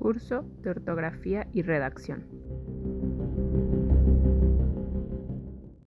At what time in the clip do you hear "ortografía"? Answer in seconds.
0.70-1.46